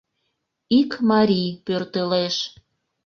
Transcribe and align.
Ик 0.79 0.91
марий 1.09 1.49
пӧртылеш. 1.65 2.35